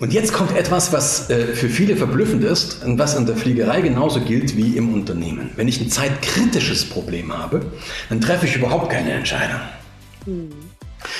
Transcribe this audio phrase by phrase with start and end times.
[0.00, 3.82] Und jetzt kommt etwas, was äh, für viele verblüffend ist und was in der Fliegerei
[3.82, 5.50] genauso gilt wie im Unternehmen.
[5.56, 7.60] Wenn ich ein zeitkritisches Problem habe,
[8.08, 9.60] dann treffe ich überhaupt keine Entscheidung.
[10.24, 10.52] Mhm.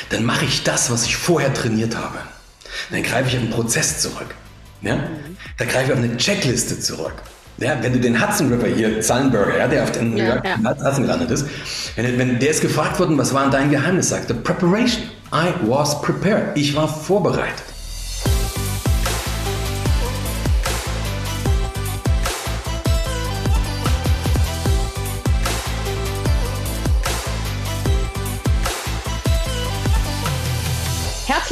[0.09, 2.19] Dann mache ich das, was ich vorher trainiert habe.
[2.91, 4.35] Dann greife ich auf einen Prozess zurück.
[4.81, 4.97] Ja?
[4.97, 5.37] Mhm.
[5.59, 7.15] Da greife ich auf eine Checkliste zurück.
[7.59, 10.57] Ja, wenn du den Hudson River hier, Sullenberger, ja, der auf den New York ja,
[10.63, 10.71] ja.
[10.87, 11.45] Hudson gelandet ist,
[11.97, 15.03] wenn, wenn der ist gefragt worden, was war dein Geheimnis, sagte Preparation.
[15.35, 16.57] I was prepared.
[16.57, 17.70] Ich war vorbereitet.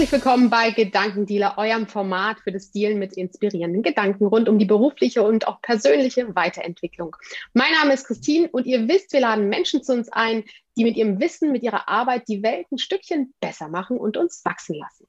[0.09, 4.65] Herzlich willkommen bei Gedankendealer, eurem Format für das Dealen mit inspirierenden Gedanken rund um die
[4.65, 7.15] berufliche und auch persönliche Weiterentwicklung.
[7.53, 10.45] Mein Name ist Christine und ihr wisst, wir laden Menschen zu uns ein,
[10.79, 14.43] die mit ihrem Wissen, mit ihrer Arbeit die Welt ein Stückchen besser machen und uns
[14.47, 15.07] wachsen lassen.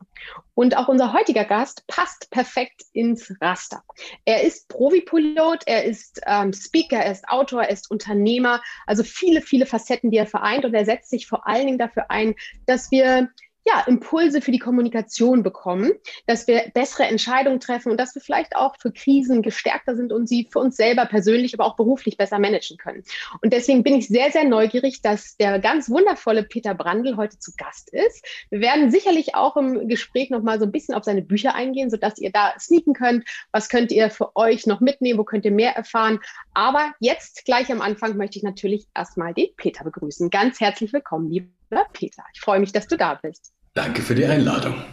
[0.54, 3.84] Und auch unser heutiger Gast passt perfekt ins Raster.
[4.26, 9.42] Er ist Profipilot, er ist ähm, Speaker, er ist Autor, er ist Unternehmer, also viele,
[9.42, 12.92] viele Facetten, die er vereint und er setzt sich vor allen Dingen dafür ein, dass
[12.92, 13.30] wir
[13.72, 15.92] ja, Impulse für die Kommunikation bekommen,
[16.26, 20.28] dass wir bessere Entscheidungen treffen und dass wir vielleicht auch für Krisen gestärkter sind und
[20.28, 23.04] sie für uns selber persönlich, aber auch beruflich besser managen können.
[23.42, 27.52] Und deswegen bin ich sehr, sehr neugierig, dass der ganz wundervolle Peter Brandl heute zu
[27.58, 28.26] Gast ist.
[28.50, 31.90] Wir werden sicherlich auch im Gespräch noch mal so ein bisschen auf seine Bücher eingehen,
[31.90, 33.26] sodass ihr da sneaken könnt.
[33.52, 35.20] Was könnt ihr für euch noch mitnehmen?
[35.20, 36.20] Wo könnt ihr mehr erfahren?
[36.54, 40.30] Aber jetzt gleich am Anfang möchte ich natürlich erstmal den Peter begrüßen.
[40.30, 42.24] Ganz herzlich willkommen, lieber Peter.
[42.34, 43.54] Ich freue mich, dass du da bist.
[43.74, 44.84] Danke für die Einladung.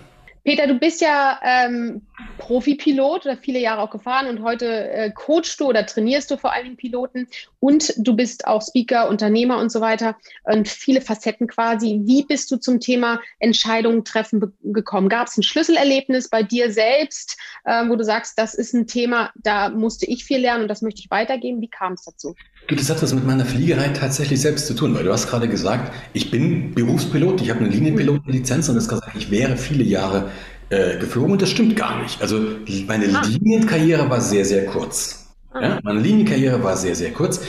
[0.47, 2.03] Peter, du bist ja ähm,
[2.39, 6.53] Profipilot oder viele Jahre auch gefahren und heute äh, coachst du oder trainierst du vor
[6.53, 7.27] allen Dingen Piloten
[7.59, 12.03] und du bist auch Speaker, Unternehmer und so weiter und viele Facetten quasi.
[12.05, 15.09] Wie bist du zum Thema Entscheidungen treffen gekommen?
[15.09, 19.33] Gab es ein Schlüsselerlebnis bei dir selbst, äh, wo du sagst, das ist ein Thema,
[19.35, 21.61] da musste ich viel lernen und das möchte ich weitergeben?
[21.61, 22.37] Wie kam es dazu?
[22.69, 25.49] Du, das hat was mit meiner Fliegerei tatsächlich selbst zu tun, weil du hast gerade
[25.49, 30.31] gesagt, ich bin Berufspilot, ich habe eine Linienpilotenlizenz und das gesagt, ich wäre viele Jahre
[30.71, 32.21] äh, geflogen und das stimmt gar nicht.
[32.21, 32.41] Also
[32.89, 33.23] meine ah.
[33.25, 35.29] Linienkarriere war sehr, sehr kurz.
[35.53, 35.63] Ah.
[35.63, 37.41] Ja, meine Linienkarriere war sehr, sehr kurz.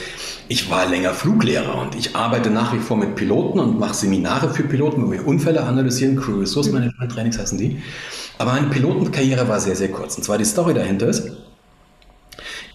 [0.46, 4.54] Ich war länger Fluglehrer und ich arbeite nach wie vor mit Piloten und mache Seminare
[4.54, 7.82] für Piloten, wo wir Unfälle analysieren, Crew Resource Management Trainings heißen die.
[8.38, 10.16] Aber meine Pilotenkarriere war sehr, sehr kurz.
[10.16, 11.32] Und zwar die Story dahinter ist,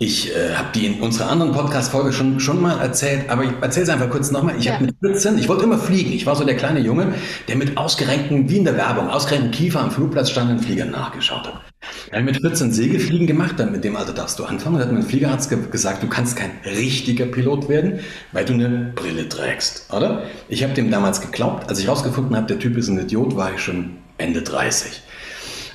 [0.04, 3.84] ich äh, habe die in unserer anderen Podcast-Folge schon, schon mal erzählt, aber ich erzähle
[3.84, 4.56] es einfach kurz nochmal.
[4.58, 4.74] Ich ja.
[4.74, 6.12] habe mit 14, ich wollte immer fliegen.
[6.12, 7.14] Ich war so der kleine Junge,
[7.48, 11.48] der mit ausgerenkten, wie in der Werbung, ausgerenkten Kiefer am Flugplatz stand und Fliegern nachgeschaut
[11.48, 11.62] hat.
[12.10, 14.78] Da habe ich mit 14 Segelfliegen gemacht, dann mit dem Alter darfst du anfangen.
[14.78, 18.00] Da hat mein Fliegerarzt ge gesagt, du kannst kein richtiger Pilot werden,
[18.34, 20.24] weil du eine Brille trägst, oder?
[20.50, 21.70] Ich habe dem damals geglaubt.
[21.70, 25.03] Als ich rausgefunden habe, der Typ ist ein Idiot, war ich schon Ende 30.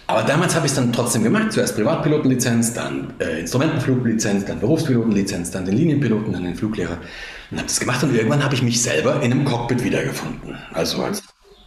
[0.08, 1.52] Aber damals habe ich es dann trotzdem gemacht.
[1.52, 6.96] Zuerst Privatpilotenlizenz, dann äh, Instrumentenfluglizenz, dann Berufspilotenlizenz, dann den Linienpiloten, dann den Fluglehrer.
[7.50, 10.56] Und habe das gemacht und irgendwann habe ich mich selber in einem Cockpit wiedergefunden.
[10.72, 11.22] Also als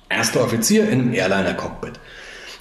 [0.10, 2.00] erster Offizier in einem Airliner-Cockpit.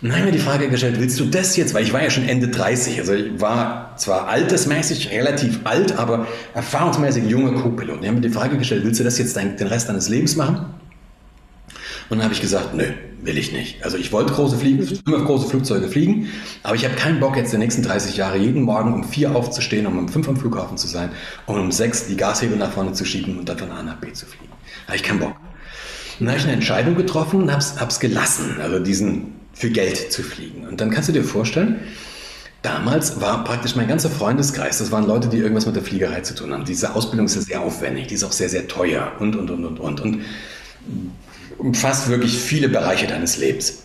[0.02, 1.72] Und habe mir die Frage gestellt, willst du das jetzt?
[1.72, 2.98] Weil ich war ja schon Ende 30.
[2.98, 7.96] Also ich war zwar altersmäßig relativ alt, aber erfahrungsmäßig junger Co-Pilot.
[7.96, 10.36] Und ich habe mir die Frage gestellt, willst du das jetzt den Rest deines Lebens
[10.36, 10.74] machen?
[12.10, 12.84] Und dann habe ich gesagt, nö,
[13.22, 13.84] will ich nicht.
[13.84, 16.28] Also ich wollte große Fliegen, immer große Flugzeuge fliegen,
[16.64, 19.86] aber ich habe keinen Bock jetzt die nächsten 30 Jahre jeden Morgen um vier aufzustehen,
[19.86, 21.10] um um fünf am Flughafen zu sein
[21.46, 24.12] und um sechs die Gashebel nach vorne zu schieben und dann von A nach B
[24.12, 24.52] zu fliegen.
[24.86, 25.36] Da habe ich keinen Bock.
[26.18, 30.12] Und dann habe ich eine Entscheidung getroffen und habe es gelassen, also diesen für Geld
[30.12, 30.66] zu fliegen.
[30.66, 31.76] Und dann kannst du dir vorstellen,
[32.62, 36.34] Damals war praktisch mein ganzer Freundeskreis, das waren Leute, die irgendwas mit der Fliegerei zu
[36.34, 36.66] tun haben.
[36.66, 39.64] Diese Ausbildung ist ja sehr aufwendig, die ist auch sehr, sehr teuer und, und, und,
[39.64, 40.00] und, und.
[40.02, 40.20] Und
[41.60, 43.84] umfasst wirklich viele Bereiche deines Lebens.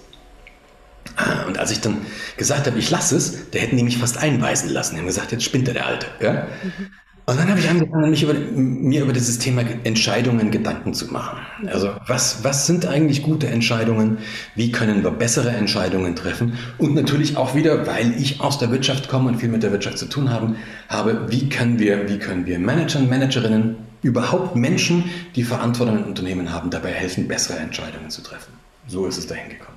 [1.15, 1.97] Ah, und als ich dann
[2.37, 4.95] gesagt habe, ich lasse es, der hätten die mich fast einweisen lassen.
[4.95, 6.07] Die haben gesagt, jetzt spinnt er der Alte.
[6.19, 6.33] Ja?
[6.63, 6.87] Mhm.
[7.27, 11.39] Und dann habe ich angefangen, mich über, mir über dieses Thema Entscheidungen Gedanken zu machen.
[11.65, 14.19] Also was, was sind eigentlich gute Entscheidungen?
[14.53, 16.53] Wie können wir bessere Entscheidungen treffen?
[16.77, 19.97] Und natürlich auch wieder, weil ich aus der Wirtschaft komme und viel mit der Wirtschaft
[19.97, 20.57] zu tun haben,
[20.87, 26.53] habe, wie können wir, wie können wir Managern, Managerinnen überhaupt Menschen, die Verantwortung in Unternehmen
[26.53, 28.53] haben, dabei helfen, bessere Entscheidungen zu treffen.
[28.87, 29.75] So ist es dahin gekommen.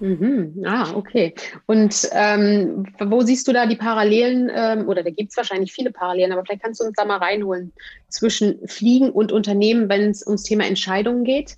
[0.00, 0.64] Mhm.
[0.64, 1.34] Ah, okay.
[1.66, 4.50] Und ähm, wo siehst du da die Parallelen?
[4.52, 7.18] Ähm, oder da gibt es wahrscheinlich viele Parallelen, aber vielleicht kannst du uns da mal
[7.18, 7.72] reinholen
[8.08, 11.56] zwischen Fliegen und Unternehmen, wenn es ums Thema Entscheidungen geht?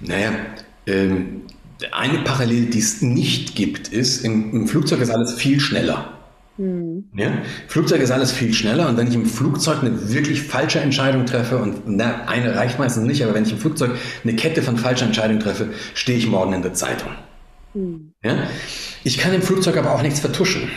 [0.00, 0.32] Naja,
[0.86, 1.42] ähm,
[1.92, 6.19] eine Parallele, die es nicht gibt, ist, im, im Flugzeug ist alles viel schneller.
[6.60, 7.04] Mhm.
[7.16, 7.32] Ja?
[7.68, 11.56] Flugzeug ist alles viel schneller und wenn ich im Flugzeug eine wirklich falsche Entscheidung treffe
[11.56, 13.92] und na, eine reicht meistens nicht, aber wenn ich im Flugzeug
[14.22, 17.08] eine Kette von falschen Entscheidungen treffe, stehe ich morgen in der Zeitung.
[17.72, 18.12] Mhm.
[18.22, 18.34] Ja?
[19.04, 20.68] Ich kann im Flugzeug aber auch nichts vertuschen.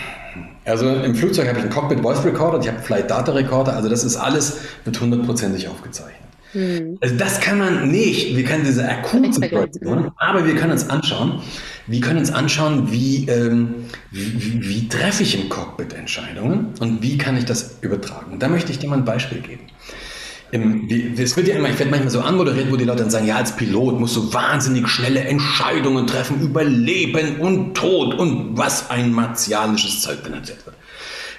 [0.63, 3.75] Also im Flugzeug habe ich einen Cockpit Voice Recorder, ich habe einen Flight Data Recorder,
[3.75, 6.21] also das ist alles mit hundertprozentig aufgezeichnet.
[6.53, 6.97] Hm.
[7.01, 8.37] Also das kann man nicht.
[8.37, 11.41] Wir können diese akute Situation, aber wir können uns anschauen,
[11.87, 17.01] wir können uns anschauen, wie, ähm, wie, wie, wie treffe ich im Cockpit Entscheidungen und
[17.01, 18.33] wie kann ich das übertragen.
[18.33, 19.63] Und da möchte ich dir mal ein Beispiel geben.
[21.17, 23.37] Es wird ja immer, ich werde manchmal so anmoderiert, wo die Leute dann sagen, ja,
[23.37, 29.11] als Pilot musst du wahnsinnig schnelle Entscheidungen treffen über Leben und Tod und was ein
[29.11, 30.75] martialisches Zeug benutzt wird.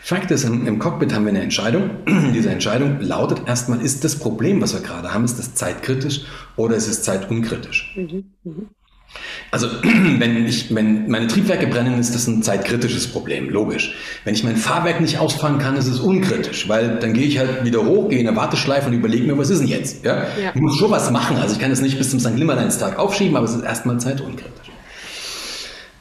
[0.03, 1.91] Fakt ist, im, im, Cockpit haben wir eine Entscheidung.
[2.35, 6.23] Diese Entscheidung lautet erstmal, ist das Problem, was wir gerade haben, ist das zeitkritisch
[6.57, 7.95] oder ist es zeitunkritisch?
[7.97, 8.25] Mhm.
[8.43, 8.69] Mhm.
[9.51, 13.95] Also, wenn, ich, wenn meine Triebwerke brennen, ist das ein zeitkritisches Problem, logisch.
[14.25, 17.65] Wenn ich mein Fahrwerk nicht ausfahren kann, ist es unkritisch, weil dann gehe ich halt
[17.65, 20.05] wieder hoch, gehe in eine Warteschleife und überlege mir, was ist denn jetzt?
[20.05, 20.25] Ja?
[20.43, 20.51] ja.
[20.55, 21.37] Ich muss schon was machen.
[21.37, 22.35] Also, ich kann es nicht bis zum St.
[22.35, 24.71] Nimmerleinstag aufschieben, aber es ist erstmal zeitunkritisch.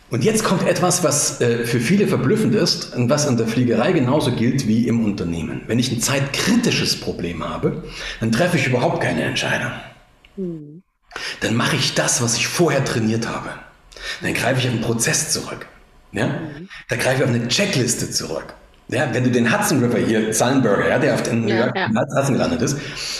[0.09, 3.94] Und jetzt kommt etwas, was äh, für viele verblüffend ist und was in der Fliegerei
[3.94, 5.62] genauso gilt wie im Unternehmen.
[5.66, 7.83] Wenn ich ein zeitkritisches Problem habe,
[8.19, 9.71] dann treffe ich überhaupt keine Entscheidung.
[10.36, 10.72] Hm
[11.42, 13.50] dann mache ich das, was ich vorher trainiert habe.
[14.21, 15.65] Dann greife ich auf einen Prozess zurück.
[16.12, 16.27] Ja?
[16.27, 16.69] Mhm.
[16.89, 18.54] Da greife ich auf eine Checkliste zurück.
[18.89, 21.89] Ja, wenn du den Hudson River hier, Sullenberger, ja, der auf den ja, ja.
[21.89, 22.77] Hudson gelandet ist,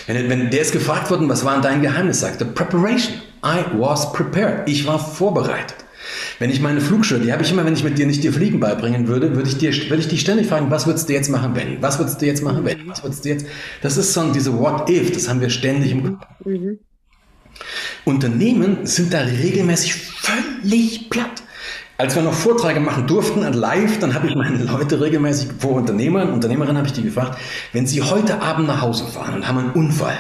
[0.08, 3.16] wenn, wenn der ist gefragt worden, was war dein Geheimnis, sagte Preparation.
[3.46, 4.68] I was prepared.
[4.70, 5.76] Ich war vorbereitet.
[6.40, 8.60] Wenn ich meine Flugschule, die habe ich immer, wenn ich mit dir nicht dir Fliegen
[8.60, 11.56] beibringen würde, würde ich dir, würde ich dich ständig fragen, was würdest du jetzt machen,
[11.56, 11.82] wenn?
[11.82, 12.88] Was würdest du jetzt machen, wenn?
[12.88, 13.46] Was würdest du jetzt?
[13.82, 16.26] Das ist so diese What if, das haben wir ständig im Kopf.
[16.46, 16.80] Mhm.
[18.06, 21.44] Unternehmen sind da regelmäßig völlig platt.
[21.98, 26.34] Als wir noch Vorträge machen durften live, dann habe ich meine Leute regelmäßig vor Unternehmern,
[26.34, 27.40] Unternehmerinnen habe ich die gefragt,
[27.72, 30.20] wenn sie heute Abend nach Hause fahren und haben einen Unfall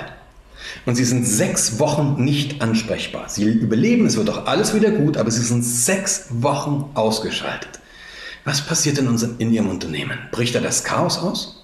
[0.85, 3.27] und sie sind sechs Wochen nicht ansprechbar.
[3.27, 7.79] Sie überleben, es wird doch alles wieder gut, aber sie sind sechs Wochen ausgeschaltet.
[8.45, 10.17] Was passiert in, unserem, in ihrem Unternehmen?
[10.31, 11.62] Bricht da das Chaos aus?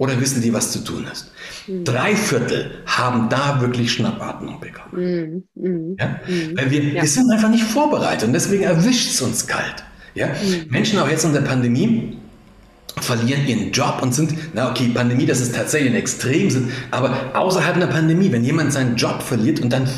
[0.00, 1.30] Oder wissen die, was zu tun ist?
[1.66, 1.84] Mhm.
[1.84, 5.44] Drei Viertel haben da wirklich Schnappatmung bekommen.
[5.54, 5.96] Mhm.
[6.00, 6.20] Ja?
[6.26, 6.56] Mhm.
[6.56, 7.02] Weil wir, ja.
[7.02, 9.84] wir sind einfach nicht vorbereitet und deswegen erwischt es uns kalt.
[10.14, 10.28] Ja?
[10.28, 10.70] Mhm.
[10.70, 12.16] Menschen auch jetzt in der Pandemie,
[13.00, 17.76] verlieren ihren Job und sind, na okay, Pandemie, das ist tatsächlich ein Extrem, aber außerhalb
[17.76, 19.88] einer Pandemie, wenn jemand seinen Job verliert und dann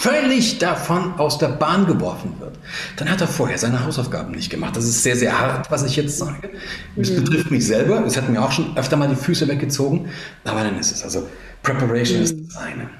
[0.00, 2.58] völlig davon aus der Bahn geworfen wird,
[2.96, 4.76] dann hat er vorher seine Hausaufgaben nicht gemacht.
[4.76, 6.50] Das ist sehr, sehr hart, was ich jetzt sage.
[6.96, 7.24] Das mhm.
[7.24, 10.08] betrifft mich selber, es hat mir auch schon öfter mal die Füße weggezogen,
[10.44, 11.04] aber dann ist es.
[11.04, 11.28] Also
[11.62, 12.24] Preparation mhm.
[12.24, 12.90] ist das eine.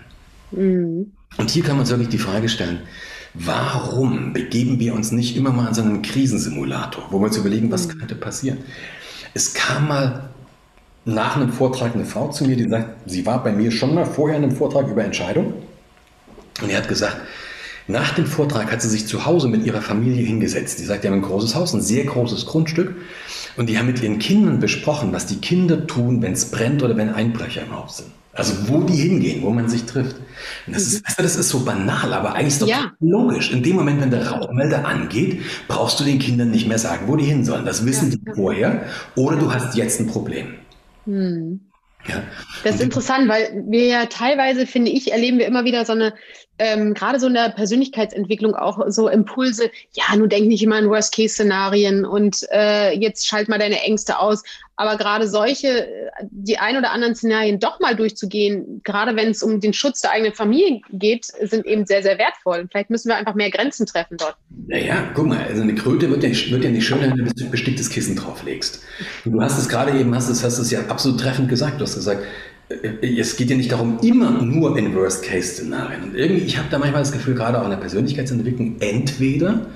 [0.52, 1.12] Mhm.
[1.38, 2.81] Und hier kann man uns wirklich die Frage stellen,
[3.34, 7.70] Warum begeben wir uns nicht immer mal in so einen Krisensimulator, wo wir uns überlegen,
[7.70, 7.99] was mhm.
[7.99, 8.58] könnte passieren?
[9.34, 10.31] Es kam mal
[11.05, 14.05] nach einem Vortrag eine Frau zu mir, die sagt, sie war bei mir schon mal
[14.05, 15.55] vorher in einem Vortrag über Entscheidung.
[16.61, 17.17] Und er hat gesagt,
[17.88, 20.79] nach dem Vortrag hat sie sich zu Hause mit ihrer Familie hingesetzt.
[20.79, 22.94] Die sagt, die haben ein großes Haus, ein sehr großes Grundstück.
[23.56, 26.96] Und die haben mit ihren Kindern besprochen, was die Kinder tun, wenn es brennt oder
[26.96, 28.11] wenn Einbrecher im Haus sind.
[28.34, 30.17] Also wo die hingehen, wo man sich trifft.
[30.67, 32.93] Und das, ist, das ist so banal, aber eigentlich ist doch ja.
[33.00, 33.52] logisch.
[33.52, 37.17] In dem Moment, wenn der Rauchmelder angeht, brauchst du den Kindern nicht mehr sagen, wo
[37.17, 37.67] die hin sollen.
[37.67, 38.17] Das wissen ja.
[38.17, 38.87] die vorher.
[39.17, 40.55] Oder du hast jetzt ein Problem.
[41.05, 41.61] Hm.
[42.08, 42.23] Ja.
[42.64, 46.14] Das ist interessant, weil wir ja teilweise, finde ich, erleben wir immer wieder so eine,
[46.58, 50.88] ähm, gerade so in der Persönlichkeitsentwicklung auch so Impulse, ja, nun denk nicht immer an
[50.88, 54.42] Worst-Case-Szenarien und äh, jetzt schalt mal deine Ängste aus.
[54.83, 55.87] Aber gerade solche,
[56.23, 60.11] die ein oder anderen Szenarien doch mal durchzugehen, gerade wenn es um den Schutz der
[60.11, 62.67] eigenen Familie geht, sind eben sehr, sehr wertvoll.
[62.69, 64.37] Vielleicht müssen wir einfach mehr Grenzen treffen dort.
[64.67, 67.51] Naja, guck mal, also eine Kröte wird ja, wird ja nicht schöner, wenn du ein
[67.53, 68.83] besticktes Kissen drauflegst.
[69.25, 71.81] Und du hast es gerade eben, hast es, hast es ja absolut treffend gesagt.
[71.81, 72.25] Du hast gesagt,
[73.00, 76.02] es geht ja nicht darum, immer nur in Worst-Case-Szenarien.
[76.05, 79.67] Und irgendwie, ich habe da manchmal das Gefühl, gerade auch in der Persönlichkeitsentwicklung, entweder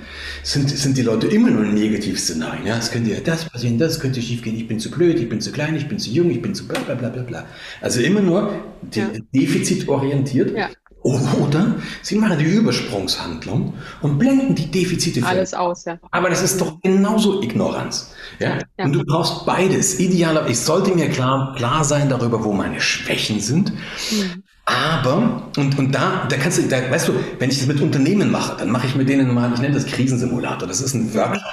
[0.42, 2.66] sind, sind die Leute immer nur in Negativ-Szenarien.
[2.66, 5.28] Ja, es könnte ja das passieren, das könnte schief gehen, ich bin zu blöd, ich
[5.28, 7.46] bin zu klein, ich bin zu jung, ich bin zu bla bla bla bla bla.
[7.80, 8.52] Also immer nur
[8.94, 9.10] ja.
[9.34, 10.56] defizitorientiert.
[10.56, 10.70] Ja.
[11.06, 15.98] Oder sie machen die Übersprungshandlung und blenden die Defizite Alles aus, ja.
[16.10, 18.12] Aber das ist doch genauso Ignoranz.
[18.40, 18.58] Ja?
[18.76, 18.84] ja?
[18.84, 20.00] Und du brauchst beides.
[20.00, 23.72] Idealer, ich sollte mir klar, klar sein darüber, wo meine Schwächen sind.
[23.72, 24.42] Mhm.
[24.68, 28.32] Aber, und, und da, da kannst du, da, weißt du, wenn ich das mit Unternehmen
[28.32, 30.66] mache, dann mache ich mit denen mal, ich nenne das Krisensimulator.
[30.66, 31.44] Das ist ein Workshop.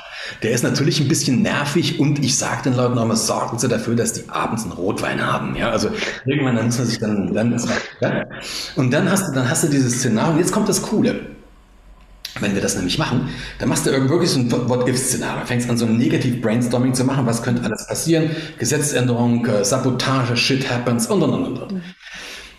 [0.41, 3.67] Der ist natürlich ein bisschen nervig und ich sage den Leuten auch mal, sorgen Sie
[3.67, 5.55] dafür, dass die abends einen Rotwein haben.
[5.55, 5.89] Ja, also
[6.25, 7.61] irgendwann dann muss man sich dann, dann
[8.01, 8.23] ja?
[8.75, 10.33] und dann hast du, dann hast du dieses Szenario.
[10.33, 11.19] Und jetzt kommt das Coole.
[12.39, 13.29] Wenn wir das nämlich machen,
[13.59, 15.45] dann machst du wirklich so ein What-If-Szenario.
[15.45, 17.27] Fängst an, so ein negativ Brainstorming zu machen.
[17.27, 18.31] Was könnte alles passieren?
[18.57, 21.81] Gesetzänderung, äh, Sabotage, Shit happens und und und und.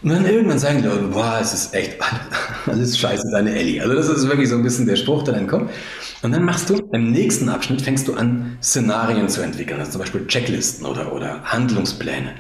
[0.05, 1.97] Und dann irgendwann sagen die Leute, boah, es ist echt
[2.67, 3.81] alles scheiße, deine Ellie.
[3.81, 5.71] Also das ist wirklich so ein bisschen der Spruch, der dann kommt.
[6.21, 10.03] Und dann machst du, im nächsten Abschnitt fängst du an, Szenarien zu entwickeln, also zum
[10.03, 12.33] Beispiel Checklisten oder, oder Handlungspläne.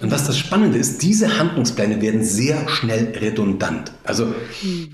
[0.00, 3.90] Und was das Spannende ist, diese Handlungspläne werden sehr schnell redundant.
[4.04, 4.34] Also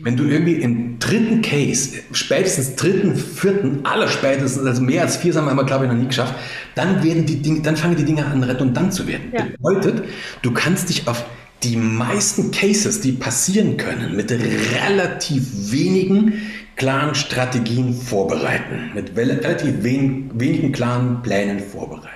[0.00, 5.34] wenn du irgendwie im dritten Case, spätestens dritten, vierten, aller spätestens, also mehr als vier
[5.34, 6.34] haben wir, glaube ich, noch nie geschafft,
[6.76, 9.32] dann werden die Dinge, dann fangen die Dinge an, redundant zu werden.
[9.32, 9.46] Ja.
[9.58, 10.04] Bedeutet,
[10.42, 11.24] du kannst dich auf
[11.64, 16.34] die meisten Cases, die passieren können, mit relativ wenigen
[16.76, 22.10] klaren Strategien vorbereiten, mit relativ wen, wenigen klaren Plänen vorbereiten.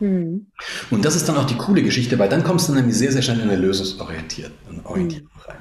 [0.00, 0.46] Mhm.
[0.90, 3.22] Und das ist dann auch die coole Geschichte, weil dann kommst du nämlich sehr, sehr
[3.22, 4.52] schnell in eine lösungsorientierte
[4.84, 5.56] Orientierung rein.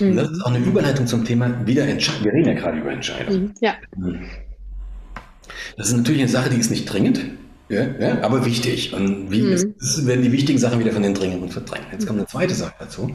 [0.00, 0.10] Mhm.
[0.10, 3.42] Und das ist auch eine Überleitung zum Thema wieder Wir reden ja gerade über Entscheidungen.
[3.42, 3.54] Mhm.
[3.60, 3.74] Ja.
[3.96, 4.26] Mhm.
[5.76, 7.20] Das ist natürlich eine Sache, die ist nicht dringend,
[7.68, 8.92] ja, ja, aber wichtig.
[8.92, 9.74] Und wie mhm.
[9.78, 11.86] es, werden die wichtigen Sachen wieder von den dringenden verdrängt.
[11.92, 13.10] Jetzt kommt eine zweite Sache dazu.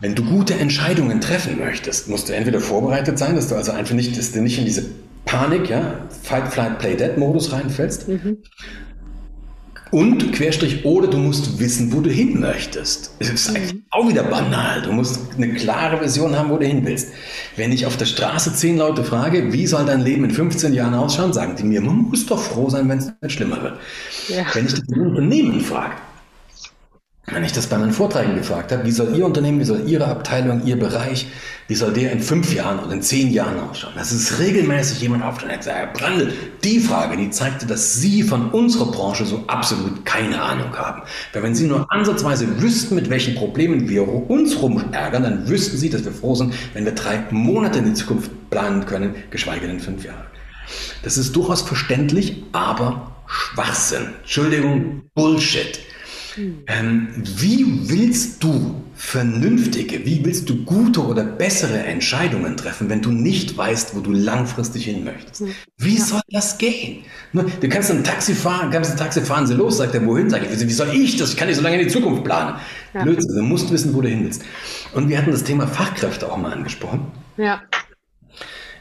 [0.00, 3.94] Wenn du gute Entscheidungen treffen möchtest, musst du entweder vorbereitet sein, dass du also einfach
[3.94, 4.84] nicht, dass du nicht in diese
[5.24, 8.08] Panik, ja, Fight, Flight, Play, Dead Modus reinfällst.
[8.08, 8.38] Mhm.
[9.92, 13.14] Und Querstrich, oder du musst wissen, wo du hin möchtest.
[13.18, 13.82] Das ist eigentlich mhm.
[13.90, 14.80] auch wieder banal.
[14.80, 17.12] Du musst eine klare Vision haben, wo du hin willst.
[17.56, 20.94] Wenn ich auf der Straße zehn Leute frage, wie soll dein Leben in 15 Jahren
[20.94, 23.78] ausschauen, sagen die mir, man muss doch froh sein, wenn es nicht schlimmer wird.
[24.28, 24.46] Ja.
[24.54, 25.96] Wenn ich das Unternehmen frage,
[27.26, 30.06] wenn ich das bei meinen Vorträgen gefragt habe, wie soll Ihr Unternehmen, wie soll Ihre
[30.06, 31.28] Abteilung, Ihr Bereich,
[31.68, 33.92] wie soll der in fünf Jahren oder in zehn Jahren ausschauen?
[33.94, 36.32] Das ist regelmäßig jemand auf und sagt, Herr Brandl,
[36.64, 41.02] die Frage, die zeigte, dass Sie von unserer Branche so absolut keine Ahnung haben.
[41.32, 45.90] Weil wenn Sie nur ansatzweise wüssten, mit welchen Problemen wir uns rumärgern, dann wüssten Sie,
[45.90, 49.78] dass wir froh sind, wenn wir drei Monate in die Zukunft planen können, geschweige denn
[49.78, 50.26] fünf Jahre.
[51.04, 54.08] Das ist durchaus verständlich, aber Schwachsinn.
[54.22, 55.78] Entschuldigung, Bullshit.
[56.66, 63.10] Ähm, wie willst du vernünftige, wie willst du gute oder bessere Entscheidungen treffen, wenn du
[63.10, 65.44] nicht weißt, wo du langfristig hin möchtest?
[65.78, 66.04] Wie ja.
[66.04, 67.04] soll das gehen?
[67.32, 70.30] Du kannst ein Taxi fahren, kannst ein Taxi fahren, sie los, sagt er, wohin?
[70.30, 71.30] Sag ich, wie soll ich das?
[71.30, 72.56] Ich kann nicht so lange in die Zukunft planen.
[72.94, 73.02] Ja.
[73.02, 74.42] Blödsinn, du musst wissen, wo du hin willst.
[74.94, 77.06] Und wir hatten das Thema Fachkräfte auch mal angesprochen.
[77.36, 77.62] Ja.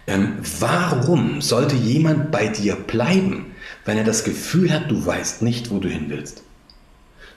[0.07, 3.47] Ähm, warum sollte jemand bei dir bleiben,
[3.85, 6.43] wenn er das Gefühl hat, du weißt nicht, wo du hin willst?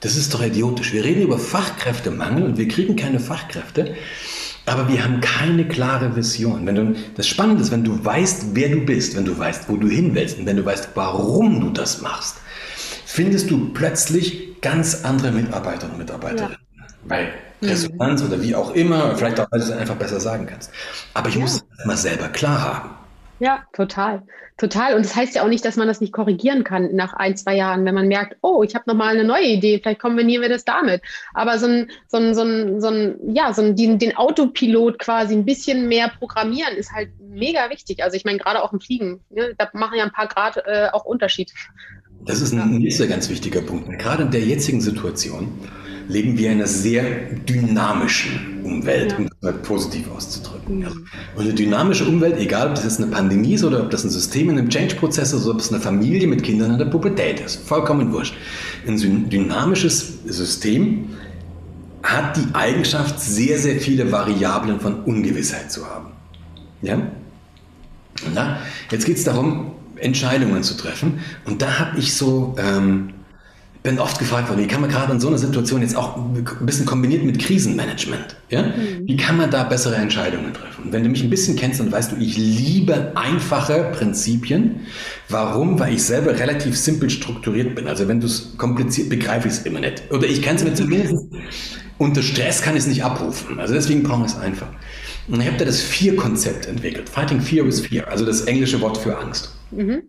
[0.05, 0.93] Das ist doch idiotisch.
[0.93, 3.95] Wir reden über Fachkräftemangel und wir kriegen keine Fachkräfte,
[4.67, 6.67] aber wir haben keine klare Vision.
[6.67, 9.77] Wenn du, das Spannende ist, wenn du weißt, wer du bist, wenn du weißt, wo
[9.79, 12.37] du hin willst und wenn du weißt, warum du das machst,
[13.07, 16.59] findest du plötzlich ganz andere Mitarbeiter und Mitarbeiterinnen.
[16.77, 16.85] Ja.
[17.05, 17.29] Weil.
[17.63, 18.29] Resonanz mhm.
[18.29, 20.71] oder wie auch immer, vielleicht auch, weil du es einfach besser sagen kannst.
[21.15, 21.41] Aber ich ja.
[21.41, 22.91] muss es mal selber klar haben.
[23.41, 24.23] Ja, total.
[24.57, 24.95] Total.
[24.95, 27.57] Und das heißt ja auch nicht, dass man das nicht korrigieren kann nach ein, zwei
[27.57, 30.65] Jahren, wenn man merkt, oh, ich habe nochmal eine neue Idee, vielleicht kombinieren wir das
[30.65, 31.03] damit.
[31.33, 35.01] Aber so ein, so ein, so ein, so ein ja, so ein, den, den Autopilot
[35.01, 38.05] quasi ein bisschen mehr programmieren ist halt mega wichtig.
[38.05, 40.89] Also ich meine, gerade auch im Fliegen, ne, da machen ja ein paar Grad äh,
[40.93, 41.53] auch Unterschied.
[42.25, 43.99] Das ist ein nächster ganz wichtiger Punkt.
[43.99, 45.49] Gerade in der jetzigen Situation
[46.09, 47.05] leben wir in einer sehr
[47.49, 49.19] dynamischen Umwelt, ja.
[49.19, 50.79] um das mal positiv auszudrücken.
[50.79, 51.07] Mhm.
[51.37, 54.11] Und eine dynamische Umwelt, egal ob das jetzt eine Pandemie ist oder ob das ein
[54.11, 57.41] System in einem Change-Prozess ist oder ob es eine Familie mit Kindern in der Pubertät
[57.41, 58.35] ist, vollkommen wurscht.
[58.87, 61.11] Ein dynamisches System
[62.03, 66.09] hat die Eigenschaft, sehr, sehr viele Variablen von Ungewissheit zu haben.
[66.83, 66.99] Ja?
[68.35, 68.59] Na,
[68.91, 71.21] jetzt geht es darum, Entscheidungen zu treffen.
[71.45, 73.11] Und da habe ich so ähm,
[73.85, 76.43] bin oft gefragt worden, wie kann man gerade in so einer Situation jetzt auch ein
[76.61, 78.63] bisschen kombiniert mit Krisenmanagement, ja?
[78.63, 79.07] Mhm.
[79.07, 80.85] Wie kann man da bessere Entscheidungen treffen?
[80.85, 84.81] Und wenn du mich ein bisschen kennst, dann weißt du, ich liebe einfache Prinzipien.
[85.29, 85.79] Warum?
[85.79, 87.87] Weil ich selber relativ simpel strukturiert bin.
[87.87, 90.03] Also wenn du es kompliziert, begreife ich es immer nicht.
[90.11, 91.23] Oder ich kann es mir zumindest,
[91.99, 93.61] unter Stress kann ich es nicht abrufen.
[93.61, 94.69] Also deswegen brauche ich es einfach.
[95.29, 97.11] Und ich habe da das Fear-Konzept entwickelt.
[97.11, 99.55] Fighting Fear with Fear, also das englische Wort für Angst.
[99.73, 100.05] Mhm.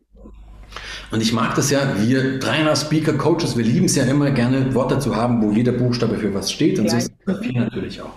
[1.15, 4.75] Und ich mag das ja, wir Trainer, Speaker, Coaches, wir lieben es ja immer gerne,
[4.75, 6.77] Worte zu haben, wo jeder Buchstabe für was steht.
[6.77, 6.91] Und ja.
[6.91, 8.11] so ist es bei natürlich auch.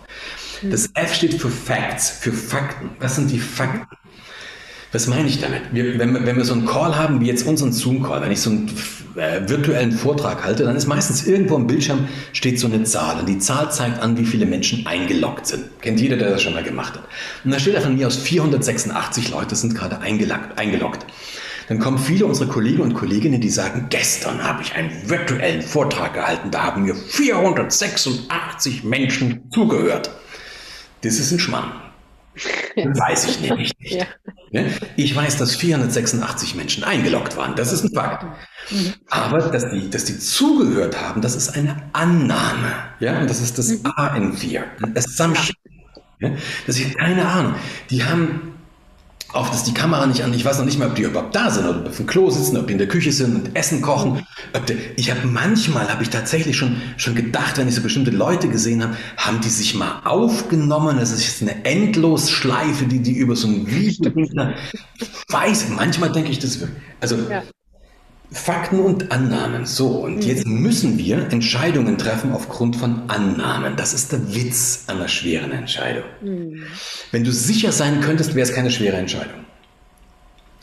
[0.68, 2.90] Das F steht für Facts, für Fakten.
[2.98, 3.86] Was sind die Fakten?
[4.90, 5.60] Was meine ich damit?
[5.70, 8.40] Wir, wenn, wir, wenn wir so einen Call haben, wie jetzt unseren Zoom-Call, wenn ich
[8.40, 8.68] so einen
[9.14, 13.20] äh, virtuellen Vortrag halte, dann ist meistens irgendwo am Bildschirm steht so eine Zahl.
[13.20, 15.80] Und die Zahl zeigt an, wie viele Menschen eingeloggt sind.
[15.82, 17.04] Kennt jeder, der das schon mal gemacht hat.
[17.44, 20.58] Und da steht da von mir aus 486 Leute sind gerade eingeloggt.
[20.58, 21.06] eingeloggt
[21.68, 26.14] dann kommen viele unserer Kollegen und Kolleginnen, die sagen, gestern habe ich einen virtuellen Vortrag
[26.14, 30.10] gehalten, da haben mir 486 Menschen zugehört.
[31.02, 31.70] Das ist ein Schmann.
[32.76, 33.94] Weiß ich nämlich nicht.
[33.94, 34.06] Ja.
[34.50, 34.70] Ne?
[34.96, 37.54] Ich weiß, dass 486 Menschen eingeloggt waren.
[37.54, 38.24] Das ist ein Fakt.
[38.70, 38.94] Mhm.
[39.10, 42.72] Aber dass die, dass die zugehört haben, das ist eine Annahme.
[43.00, 43.80] Ja, und das ist das mhm.
[43.96, 44.64] A in 4.
[44.94, 45.56] Assumption.
[46.20, 46.30] Ja.
[46.66, 47.54] Das ist keine Ahnung.
[47.90, 48.57] Die haben
[49.32, 50.32] oft ist die Kamera nicht an.
[50.32, 52.30] Ich weiß noch nicht mal, ob die überhaupt da sind ob die auf dem Klo
[52.30, 54.26] sitzen, ob die in der Küche sind und Essen kochen.
[54.68, 58.48] Die, ich habe manchmal habe ich tatsächlich schon schon gedacht, wenn ich so bestimmte Leute
[58.48, 60.98] gesehen habe, haben die sich mal aufgenommen.
[60.98, 64.10] Das ist jetzt eine Endlosschleife, die die über so ein Video.
[65.28, 65.68] Weiß.
[65.70, 66.58] Manchmal denke ich das.
[67.00, 67.42] Also ja.
[68.30, 69.64] Fakten und Annahmen.
[69.64, 70.22] So, und mhm.
[70.22, 73.76] jetzt müssen wir Entscheidungen treffen aufgrund von Annahmen.
[73.76, 76.04] Das ist der Witz einer schweren Entscheidung.
[76.20, 76.64] Mhm.
[77.10, 79.44] Wenn du sicher sein könntest, wäre es keine schwere Entscheidung.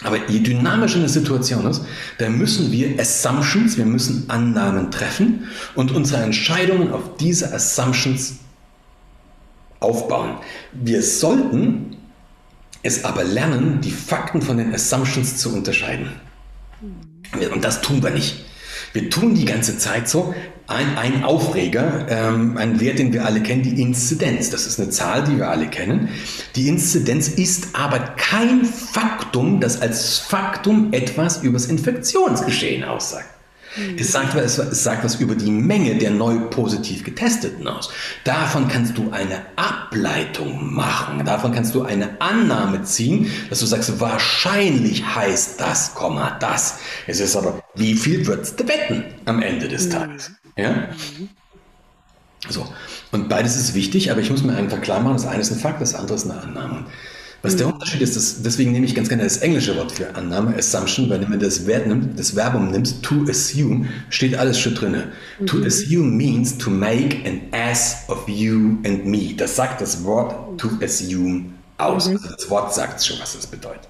[0.04, 1.84] Aber je dynamischer eine Situation ist,
[2.20, 8.36] da müssen wir Assumptions, wir müssen Annahmen treffen und unsere Entscheidungen auf diese Assumptions
[9.80, 10.38] aufbauen.
[10.74, 11.98] Wir sollten
[12.84, 16.10] es aber lernen, die Fakten von den Assumptions zu unterscheiden.
[16.82, 17.15] Mhm.
[17.54, 18.46] Und das tun wir nicht.
[18.94, 20.34] Wir tun die ganze Zeit so.
[20.68, 24.50] Ein, ein Aufreger, ähm, ein Wert, den wir alle kennen, die Inzidenz.
[24.50, 26.10] Das ist eine Zahl, die wir alle kennen.
[26.56, 33.35] Die Inzidenz ist aber kein Faktum, das als Faktum etwas über das Infektionsgeschehen aussagt.
[33.76, 33.98] Mhm.
[33.98, 37.90] Es sagt, es, sagt was über die Menge der neu positiv Getesteten aus.
[38.24, 41.24] Davon kannst du eine Ableitung machen.
[41.26, 46.80] Davon kannst du eine Annahme ziehen, dass du sagst, wahrscheinlich heißt das, Komma, das.
[47.08, 49.92] Es ist aber, wie viel würdest du wetten am Ende des mhm.
[49.92, 50.32] Tages?
[50.58, 50.72] Ja?
[50.72, 51.30] Mhm.
[52.50, 52.68] So.
[53.12, 55.60] Und beides ist wichtig, aber ich muss mir einfach klar machen, das eine ist ein
[55.60, 56.86] Fakt, das andere ist eine Annahme.
[57.42, 57.74] Was der mhm.
[57.74, 61.22] Unterschied ist, das, deswegen nehme ich ganz gerne das englische Wort für Annahme, Assumption, weil
[61.22, 65.04] wenn man das Verb nimmt, das Verbum nimmst, to assume, steht alles schon drin.
[65.40, 65.46] Mhm.
[65.46, 69.34] To assume means to make an ass of you and me.
[69.36, 71.46] Das sagt das Wort to assume
[71.78, 72.08] aus.
[72.08, 72.18] Mhm.
[72.18, 73.88] Also das Wort sagt schon, was das bedeutet.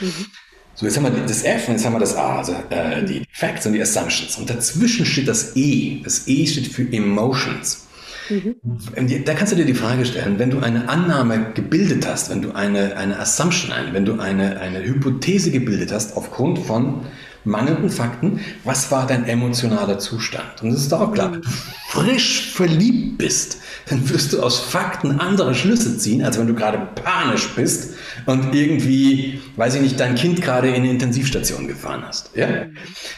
[0.00, 0.26] Mhm.
[0.74, 3.24] So, jetzt haben wir das F und jetzt haben wir das A, also äh, die
[3.30, 4.38] Facts und die Assumptions.
[4.38, 6.00] Und dazwischen steht das E.
[6.02, 7.86] Das E steht für Emotions.
[8.32, 9.24] Mhm.
[9.24, 12.52] Da kannst du dir die Frage stellen, wenn du eine Annahme gebildet hast, wenn du
[12.52, 17.02] eine, eine Assumption, wenn du eine, eine Hypothese gebildet hast aufgrund von
[17.44, 20.62] mangelnden Fakten, was war dein emotionaler Zustand?
[20.62, 21.48] Und das ist auch klar, wenn du
[21.88, 26.88] frisch verliebt bist, dann wirst du aus Fakten andere Schlüsse ziehen, als wenn du gerade
[27.02, 27.94] panisch bist
[28.26, 32.30] und irgendwie, weiß ich nicht, dein Kind gerade in eine Intensivstation gefahren hast.
[32.36, 32.66] Ja?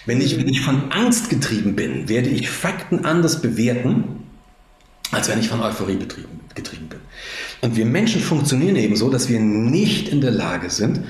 [0.06, 4.23] Wenn, ich, wenn ich von Angst getrieben bin, werde ich Fakten anders bewerten,
[5.12, 6.98] als wenn ich von Euphorie betrieben, getrieben bin.
[7.60, 11.00] Und wir Menschen funktionieren eben so, dass wir nicht in der Lage sind,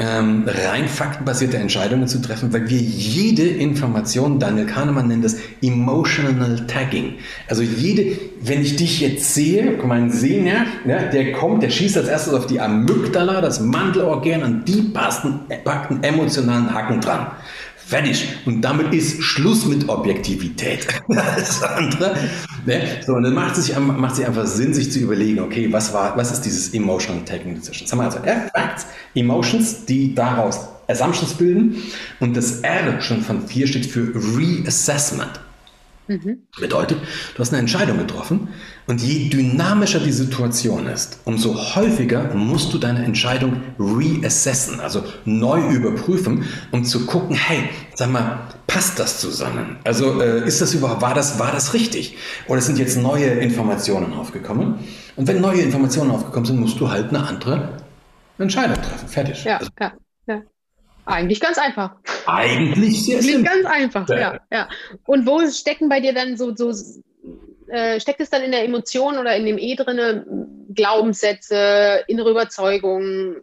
[0.00, 6.64] ähm, rein faktenbasierte Entscheidungen zu treffen, weil wir jede Information, Daniel Kahnemann nennt das Emotional
[6.66, 7.16] Tagging.
[7.48, 12.08] Also jede, wenn ich dich jetzt sehe, mein Sehnerv, ja, der kommt, der schießt als
[12.08, 17.26] erstes auf die Amygdala, das Mandelorgan, und die packt einen emotionalen Haken dran.
[17.90, 18.24] Fertig.
[18.46, 20.86] Und damit ist Schluss mit Objektivität.
[21.08, 22.16] Alles andere.
[22.64, 22.82] Ne?
[23.04, 25.92] So, und dann macht es sich, macht sich einfach Sinn, sich zu überlegen, okay, was
[25.92, 27.90] war, was ist dieses Emotional Taking Decision?
[27.90, 31.82] Haben wir also F, Facts, Emotions, die daraus Assumptions bilden.
[32.20, 35.40] Und das R schon von vier steht für Reassessment.
[36.10, 36.38] Mhm.
[36.58, 36.98] Bedeutet,
[37.34, 38.48] du hast eine Entscheidung getroffen
[38.88, 45.68] und je dynamischer die Situation ist, umso häufiger musst du deine Entscheidung reassessen, also neu
[45.68, 49.76] überprüfen, um zu gucken, hey, sag mal, passt das zusammen?
[49.84, 52.16] Also äh, ist das überhaupt, war das, war das richtig?
[52.48, 54.80] Oder sind jetzt neue Informationen aufgekommen?
[55.14, 57.68] Und wenn neue Informationen aufgekommen sind, musst du halt eine andere
[58.36, 59.06] Entscheidung treffen.
[59.06, 59.44] Fertig.
[59.44, 59.92] Ja, also, ja.
[61.10, 61.96] Eigentlich ganz einfach.
[62.26, 63.44] Eigentlich sehr simpel.
[63.44, 64.40] ganz einfach, ja.
[64.50, 64.68] ja.
[65.06, 66.72] Und wo stecken bei dir dann so, so
[67.68, 70.26] äh, steckt es dann in der Emotion oder in dem E drinne
[70.74, 73.38] Glaubenssätze, innere Überzeugungen, äh,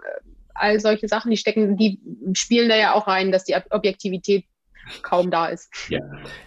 [0.53, 1.99] all solche Sachen, die stecken, die
[2.33, 4.45] spielen da ja auch rein, dass die Objektivität
[5.01, 5.69] kaum da ist.
[5.89, 5.99] Ja,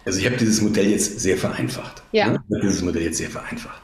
[0.05, 2.01] also ich habe dieses Modell jetzt sehr vereinfacht.
[2.11, 2.27] Ja.
[2.27, 2.43] Ne?
[2.47, 3.81] Ich habe dieses Modell jetzt sehr vereinfacht.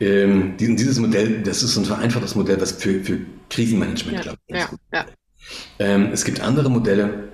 [0.00, 4.22] Ähm, dieses Modell, das ist ein vereinfachtes Modell, was für, für Krisenmanagement, ja.
[4.22, 4.68] glaube ich, ja.
[4.92, 5.06] ja.
[5.78, 7.28] Ähm, es gibt andere Modelle,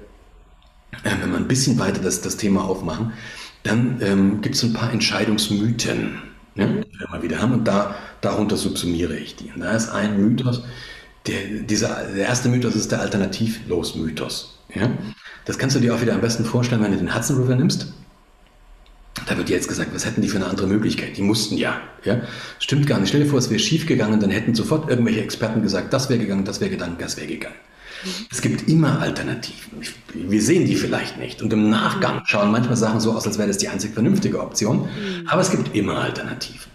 [1.05, 3.13] äh, wenn wir ein bisschen weiter das, das Thema aufmachen,
[3.63, 6.23] dann ähm, gibt es ein paar Entscheidungsmythen,
[6.55, 7.53] ne, die wir mal wieder haben.
[7.53, 9.51] Und da, darunter subsumiere ich die.
[9.55, 10.63] Und da ist ein Mythos,
[11.27, 14.59] der, dieser, der erste Mythos ist der Alternativlos-Mythos.
[14.75, 14.91] Ja?
[15.45, 17.93] Das kannst du dir auch wieder am besten vorstellen, wenn du den Hudson River nimmst.
[19.27, 21.17] Da wird jetzt gesagt, was hätten die für eine andere Möglichkeit?
[21.17, 21.81] Die mussten ja.
[22.05, 22.23] ja?
[22.61, 23.09] Stimmt gar nicht.
[23.09, 26.21] Stell dir vor, es wäre schief gegangen, dann hätten sofort irgendwelche Experten gesagt, das wäre
[26.21, 27.57] gegangen, das wäre gegangen, das wäre gegangen.
[28.05, 28.11] Mhm.
[28.31, 29.83] Es gibt immer Alternativen.
[30.15, 31.43] Wir sehen die vielleicht nicht.
[31.43, 34.83] Und im Nachgang schauen manchmal Sachen so aus, als wäre das die einzig vernünftige Option.
[34.83, 35.29] Mhm.
[35.29, 36.71] Aber es gibt immer Alternativen.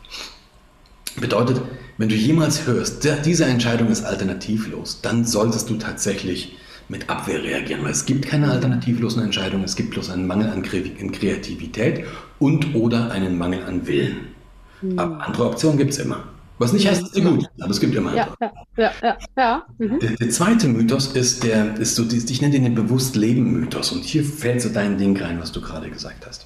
[1.20, 1.62] Bedeutet,
[1.98, 6.58] wenn du jemals hörst, diese Entscheidung ist alternativlos, dann solltest du tatsächlich
[6.90, 10.64] mit Abwehr reagieren, weil es gibt keine alternativlosen Entscheidungen, es gibt bloß einen Mangel an
[10.64, 12.06] Kreativität
[12.40, 14.28] und oder einen Mangel an Willen.
[14.82, 15.00] Mhm.
[15.00, 16.24] Aber andere Optionen gibt es immer.
[16.60, 18.16] Was nicht heißt, dass sie gut sind, aber es gibt immer.
[18.16, 19.66] Ja, ja, ja, ja, ja.
[19.80, 20.00] Mhm.
[20.00, 23.92] Der, der, zweite Mythos ist der, ist so, ich nenne den den bewusst Leben Mythos.
[23.92, 26.46] Und hier fällt so dein Ding rein, was du gerade gesagt hast.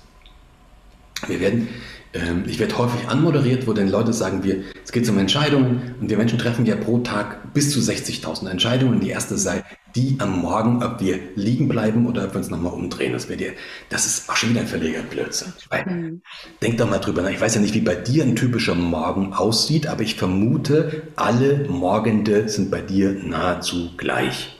[1.27, 1.67] Wir werden
[2.13, 6.09] ähm, ich werde häufig anmoderiert, wo dann Leute sagen, wir, es geht um Entscheidungen und
[6.09, 8.99] wir Menschen treffen ja pro Tag bis zu 60.000 Entscheidungen.
[8.99, 9.63] Die erste sei
[9.95, 13.13] die am Morgen, ob wir liegen bleiben oder ob wir uns nochmal umdrehen.
[13.13, 13.53] Das, dir,
[13.89, 15.53] das ist auch schon wieder ein verleger Blödsinn.
[15.85, 16.21] Mhm.
[16.61, 17.31] Denk doch mal drüber nach.
[17.31, 21.65] Ich weiß ja nicht, wie bei dir ein typischer Morgen aussieht, aber ich vermute, alle
[21.67, 24.56] Morgende sind bei dir nahezu gleich.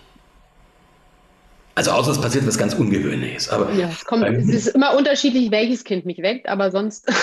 [1.78, 3.50] Also außer es passiert was ganz Ungewöhnliches.
[3.50, 7.08] Aber ja, es, kommt, es ist immer unterschiedlich, welches Kind mich weckt, aber sonst.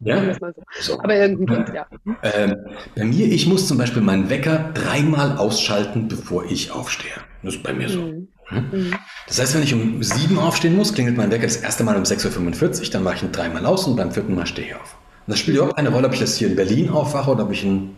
[0.00, 0.46] Ja, so.
[0.80, 1.00] So.
[1.00, 1.86] aber irgendein Kind, ja.
[2.22, 2.56] Ähm,
[2.96, 7.12] bei mir, ich muss zum Beispiel meinen Wecker dreimal ausschalten, bevor ich aufstehe.
[7.42, 8.00] Das ist bei mir so.
[8.00, 8.28] Mhm.
[8.46, 8.68] Hm?
[8.72, 8.94] Mhm.
[9.26, 12.04] Das heißt, wenn ich um sieben aufstehen muss, klingelt mein Wecker das erste Mal um
[12.04, 14.96] 6.45 Uhr, dann mache ich ihn dreimal aus und beim vierten Mal stehe ich auf.
[15.26, 17.52] Und das spielt überhaupt keine Rolle, ob ich das hier in Berlin aufwache oder ob
[17.52, 17.90] ich in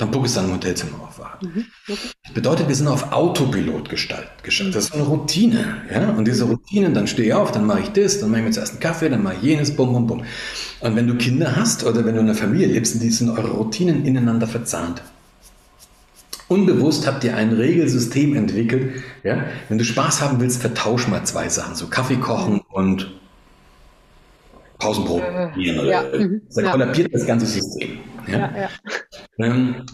[0.00, 1.52] dann Pakistan im Hotelzimmer aufwachen.
[1.54, 1.64] Mhm.
[1.88, 2.00] Okay.
[2.24, 4.30] Das bedeutet, wir sind auf Autopilot gestaltet.
[4.42, 4.72] Mhm.
[4.72, 5.82] Das ist eine Routine.
[5.92, 6.08] Ja?
[6.10, 8.52] Und diese Routinen, dann stehe ich auf, dann mache ich das, dann mache ich mir
[8.52, 10.24] zuerst einen Kaffee, dann mache ich jenes, bum, bum, bum.
[10.80, 13.50] Und wenn du Kinder hast oder wenn du in einer Familie lebst, die sind eure
[13.50, 15.02] Routinen ineinander verzahnt.
[16.48, 19.02] Unbewusst habt ihr ein Regelsystem entwickelt.
[19.22, 19.44] Ja?
[19.68, 23.12] Wenn du Spaß haben willst, vertausch mal zwei Sachen, so Kaffee kochen und
[24.78, 25.22] Pausenbrot.
[25.22, 26.02] Äh, ja.
[26.02, 26.40] Mhm.
[26.54, 27.98] Dann kollabiert das ganze System.
[28.26, 28.38] Ja?
[28.38, 28.68] Ja, ja.
[29.38, 29.86] Ähm,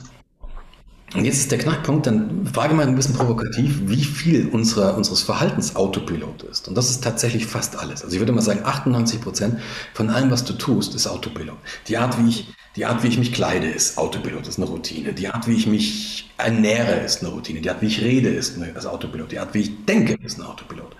[1.15, 5.23] und jetzt ist der Knackpunkt, dann frage mal ein bisschen provokativ, wie viel unserer, unseres
[5.23, 6.67] Verhaltens Autopilot ist.
[6.69, 8.03] Und das ist tatsächlich fast alles.
[8.03, 9.61] Also ich würde mal sagen, 98 Prozent
[9.95, 11.57] von allem, was du tust, ist Autopilot.
[11.87, 15.13] Die Art, wie ich, die Art, wie ich mich kleide, ist Autopilot, ist eine Routine.
[15.13, 17.61] Die Art, wie ich mich ernähre, ist eine Routine.
[17.61, 19.31] Die Art, wie ich rede, ist ein Autopilot.
[19.31, 20.97] Die Art, wie ich denke, ist ein Autopilot.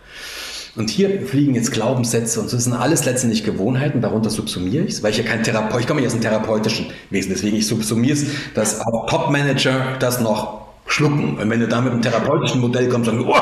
[0.77, 2.57] Und hier fliegen jetzt Glaubenssätze und so.
[2.57, 5.87] Das sind alles letztendlich Gewohnheiten, darunter subsumiere ich es, weil ich ja kein Therapeut, ich
[5.87, 10.67] komme ja aus einem therapeutischen Wesen, deswegen ich subsumiere es, dass auch Top-Manager das noch
[10.87, 11.39] schlucken.
[11.39, 13.35] Und wenn du da mit einem therapeutischen Modell kommst, dann, oh,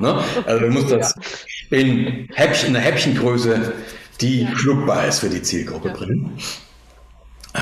[0.00, 0.22] ne?
[0.44, 1.14] also du musst das
[1.70, 3.72] in, Häppchen, in einer Häppchengröße,
[4.20, 4.56] die ja.
[4.56, 5.94] schluckbar ist für die Zielgruppe ja.
[5.94, 6.38] bringen.
[7.54, 7.58] Äh,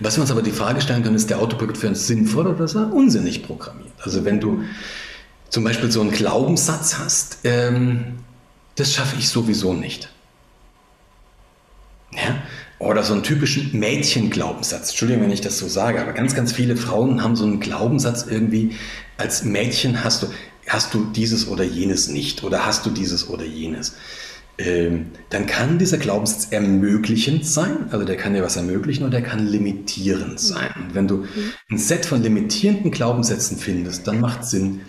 [0.00, 2.64] was wir uns aber die Frage stellen können, ist der Autopilot für uns sinnvoll oder
[2.64, 3.92] ist er unsinnig programmiert?
[4.02, 4.64] Also wenn du
[5.48, 8.18] zum Beispiel so einen Glaubenssatz hast, ähm,
[8.76, 10.08] das schaffe ich sowieso nicht.
[12.12, 12.42] Ja?
[12.78, 14.90] Oder so einen typischen Mädchenglaubenssatz.
[14.90, 18.26] Entschuldigung, wenn ich das so sage, aber ganz, ganz viele Frauen haben so einen Glaubenssatz
[18.28, 18.76] irgendwie,
[19.16, 20.26] als Mädchen hast du,
[20.66, 23.96] hast du dieses oder jenes nicht oder hast du dieses oder jenes.
[24.56, 29.28] Ähm, dann kann dieser Glaubenssatz ermöglichend sein, also der kann dir was ermöglichen oder der
[29.28, 30.70] kann limitierend sein.
[30.76, 31.52] Und wenn du mhm.
[31.70, 34.82] ein Set von limitierenden Glaubenssätzen findest, dann macht es Sinn,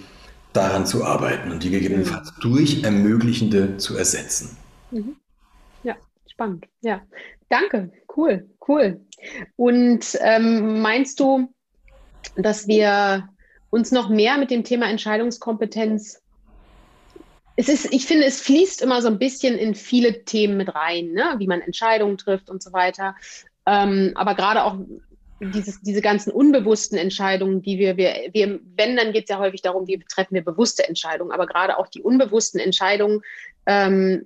[0.56, 2.42] daran zu arbeiten und die gegebenenfalls mhm.
[2.42, 4.58] durch Ermöglichende zu ersetzen.
[4.92, 5.16] Mhm.
[5.84, 5.96] Ja,
[6.28, 6.66] spannend.
[6.82, 7.02] Ja,
[7.50, 7.92] danke.
[8.16, 9.02] Cool, cool.
[9.56, 11.54] Und ähm, meinst du,
[12.36, 13.28] dass wir
[13.70, 16.22] uns noch mehr mit dem Thema Entscheidungskompetenz
[17.58, 21.12] es ist, ich finde, es fließt immer so ein bisschen in viele Themen mit rein,
[21.12, 21.36] ne?
[21.38, 23.16] wie man Entscheidungen trifft und so weiter.
[23.66, 24.78] Ähm, aber gerade auch
[25.40, 29.62] dieses, diese ganzen unbewussten Entscheidungen, die wir, wir, wir wenn, dann geht es ja häufig
[29.62, 33.22] darum, wie treffen wir bewusste Entscheidungen, aber gerade auch die unbewussten Entscheidungen
[33.66, 34.24] ähm,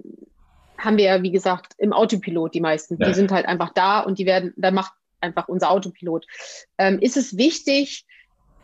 [0.78, 2.98] haben wir ja, wie gesagt, im Autopilot die meisten.
[3.00, 3.08] Ja.
[3.08, 6.26] Die sind halt einfach da und die werden, da macht einfach unser Autopilot.
[6.78, 8.06] Ähm, ist es wichtig,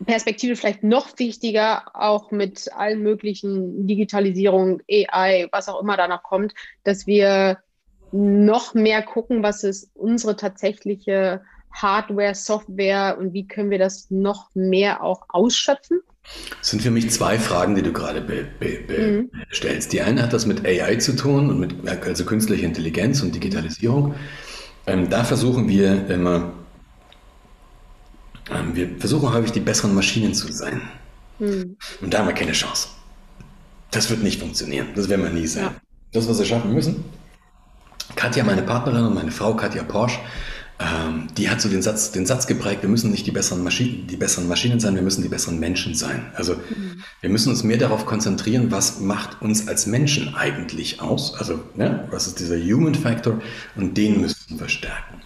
[0.04, 6.52] Perspektive vielleicht noch wichtiger, auch mit allen möglichen Digitalisierung, AI, was auch immer danach kommt,
[6.84, 7.58] dass wir
[8.12, 11.42] noch mehr gucken, was ist unsere tatsächliche
[11.82, 16.00] Hardware, Software und wie können wir das noch mehr auch ausschöpfen?
[16.58, 19.30] Das sind für mich zwei Fragen, die du gerade be, be, be mhm.
[19.52, 19.92] stellst.
[19.92, 24.14] Die eine hat das mit AI zu tun und mit also künstlicher Intelligenz und Digitalisierung.
[24.86, 26.52] Ähm, da versuchen wir immer,
[28.50, 30.80] ähm, wir versuchen häufig die besseren Maschinen zu sein.
[31.38, 31.76] Mhm.
[32.00, 32.88] Und da haben wir keine Chance.
[33.90, 34.88] Das wird nicht funktionieren.
[34.96, 35.64] Das werden wir nie sein.
[35.64, 35.74] Ja.
[36.12, 37.04] Das, was wir schaffen müssen.
[38.14, 40.20] Katja, meine Partnerin und meine Frau Katja Porsche,
[40.78, 44.06] ähm, die hat so den Satz, den Satz geprägt, wir müssen nicht die besseren, Maschinen,
[44.06, 46.26] die besseren Maschinen sein, wir müssen die besseren Menschen sein.
[46.34, 47.02] Also mhm.
[47.22, 51.34] wir müssen uns mehr darauf konzentrieren, was macht uns als Menschen eigentlich aus.
[51.34, 53.40] Also ne, was ist dieser Human Factor
[53.74, 55.22] und den müssen wir stärken.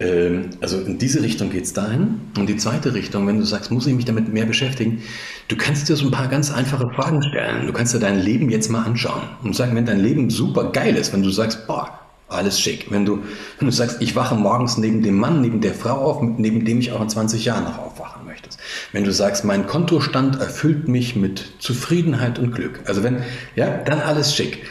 [0.00, 2.20] Ähm, also in diese Richtung geht es dahin.
[2.36, 5.02] Und die zweite Richtung, wenn du sagst, muss ich mich damit mehr beschäftigen,
[5.48, 7.66] du kannst dir so ein paar ganz einfache Fragen stellen.
[7.66, 10.96] Du kannst dir dein Leben jetzt mal anschauen und sagen, wenn dein Leben super geil
[10.96, 11.97] ist, wenn du sagst, boah,
[12.28, 12.90] alles schick.
[12.90, 13.22] Wenn du,
[13.58, 16.80] wenn du sagst, ich wache morgens neben dem Mann, neben der Frau auf, neben dem
[16.80, 18.58] ich auch in 20 Jahren noch aufwachen möchtest.
[18.92, 22.80] Wenn du sagst, mein Kontostand erfüllt mich mit Zufriedenheit und Glück.
[22.84, 23.22] Also wenn,
[23.56, 24.66] ja, dann alles schick.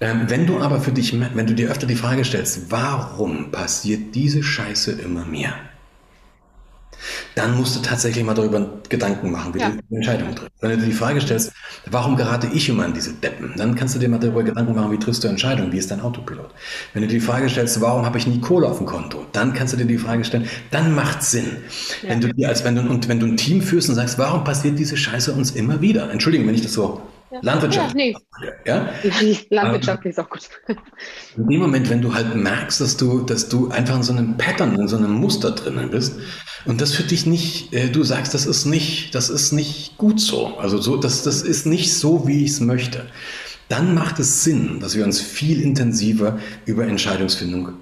[0.00, 4.14] Ähm, wenn du aber für dich, wenn du dir öfter die Frage stellst, warum passiert
[4.14, 5.54] diese Scheiße immer mehr?
[7.34, 9.70] Dann musst du tatsächlich mal darüber Gedanken machen, wie ja.
[9.70, 10.52] du Entscheidungen triffst.
[10.60, 11.52] Wenn du dir die Frage stellst,
[11.90, 14.92] warum gerate ich immer an diese Deppen, dann kannst du dir mal darüber Gedanken machen,
[14.92, 16.50] wie triffst du Entscheidungen, wie ist dein Autopilot.
[16.92, 19.52] Wenn du dir die Frage stellst, warum habe ich nie Kohle auf dem Konto, dann
[19.52, 21.56] kannst du dir die Frage stellen, dann macht Sinn.
[22.02, 22.10] Ja.
[22.10, 24.44] Wenn du dir als wenn du und wenn du ein Team führst und sagst, warum
[24.44, 26.10] passiert diese Scheiße uns immer wieder?
[26.10, 27.02] Entschuldigung, wenn ich das so.
[27.42, 27.94] Landwirtschaft.
[27.94, 28.16] Ja, nee.
[28.64, 28.88] ja?
[29.50, 30.48] Landwirtschaftlich ist auch gut.
[31.36, 34.36] In dem Moment, wenn du halt merkst, dass du, dass du einfach in so einem
[34.36, 36.18] Pattern, in so einem Muster drinnen bist
[36.64, 40.20] und das für dich nicht, äh, du sagst, das ist nicht, das ist nicht gut
[40.20, 40.58] so.
[40.58, 43.06] Also so, das, das ist nicht so, wie ich es möchte.
[43.68, 47.74] Dann macht es Sinn, dass wir uns viel intensiver über Entscheidungsfindung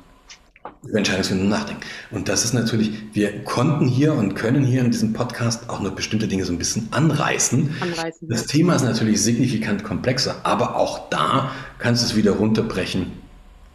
[0.82, 1.82] über Entscheidungsfindung nachdenken.
[2.10, 5.94] Und das ist natürlich, wir konnten hier und können hier in diesem Podcast auch nur
[5.94, 7.74] bestimmte Dinge so ein bisschen anreißen.
[7.80, 8.46] anreißen das ja.
[8.48, 13.12] Thema ist natürlich signifikant komplexer, aber auch da kannst du es wieder runterbrechen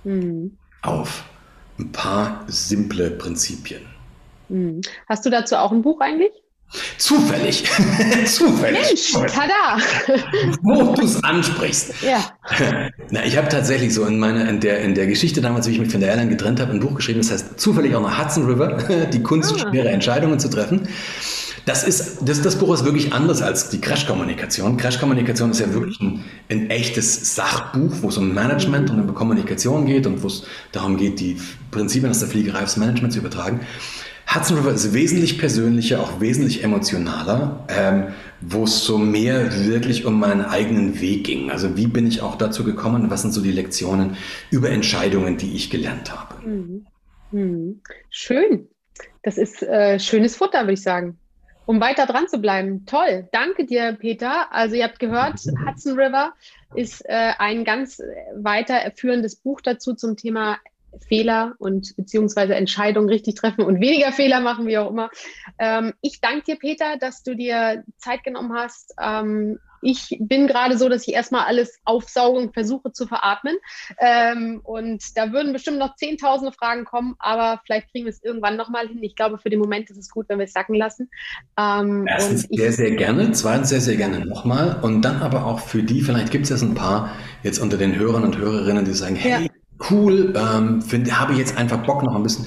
[0.04, 0.58] mhm.
[0.82, 1.24] auf
[1.80, 3.82] ein paar simple Prinzipien.
[4.50, 4.82] Mhm.
[5.08, 6.32] Hast du dazu auch ein Buch eigentlich?
[6.98, 7.64] Zufällig.
[8.26, 8.82] Zufällig.
[8.82, 9.78] Mensch, tada!
[10.62, 11.94] Wo du es ansprichst.
[12.02, 12.32] Ja.
[13.10, 15.80] Na, ich habe tatsächlich so in meiner, in der, in der Geschichte damals, wie ich
[15.80, 18.46] mich von der Airline getrennt habe, ein Buch geschrieben, das heißt zufällig auch noch Hudson
[18.46, 19.70] River, die Kunst, ah.
[19.70, 20.88] schwere Entscheidungen zu treffen.
[21.66, 24.78] Das ist, das, das Buch ist wirklich anders als die Crash-Kommunikation.
[24.78, 29.86] Crash-Kommunikation ist ja wirklich ein, ein, echtes Sachbuch, wo es um Management und um Kommunikation
[29.86, 31.38] geht und wo es darum geht, die
[31.72, 33.60] Prinzipien aus der Fliegerei aufs Management zu übertragen.
[34.34, 40.20] Hudson River ist wesentlich persönlicher, auch wesentlich emotionaler, ähm, wo es so mehr wirklich um
[40.20, 41.50] meinen eigenen Weg ging.
[41.50, 43.10] Also wie bin ich auch dazu gekommen?
[43.10, 44.18] Was sind so die Lektionen
[44.52, 46.46] über Entscheidungen, die ich gelernt habe?
[46.46, 46.86] Mhm.
[47.32, 47.82] Mhm.
[48.10, 48.68] Schön.
[49.24, 51.18] Das ist äh, schönes Futter, würde ich sagen.
[51.66, 52.86] Um weiter dran zu bleiben.
[52.86, 53.28] Toll.
[53.32, 54.54] Danke dir, Peter.
[54.54, 56.34] Also ihr habt gehört, Hudson River
[56.76, 58.02] ist äh, ein ganz
[58.36, 60.58] weiterführendes Buch dazu zum Thema
[61.08, 65.10] Fehler und beziehungsweise Entscheidungen richtig treffen und weniger Fehler machen, wie auch immer.
[65.60, 68.94] Ähm, ich danke dir, Peter, dass du dir Zeit genommen hast.
[69.02, 73.58] Ähm, ich bin gerade so, dass ich erstmal alles aufsauge und versuche zu veratmen.
[74.00, 78.58] Ähm, und da würden bestimmt noch zehntausende Fragen kommen, aber vielleicht kriegen wir es irgendwann
[78.58, 79.02] nochmal hin.
[79.04, 81.10] Ich glaube, für den Moment ist es gut, wenn wir es sacken lassen.
[81.58, 83.32] Ähm, Erstens sehr, sehr gerne.
[83.32, 84.80] Zweitens sehr, sehr gerne nochmal.
[84.82, 87.12] Und dann aber auch für die, vielleicht gibt es jetzt ein paar
[87.44, 89.50] jetzt unter den Hörern und Hörerinnen, die sagen, hey, ja
[89.90, 92.46] cool, ähm, finde, habe ich jetzt einfach Bock noch ein bisschen.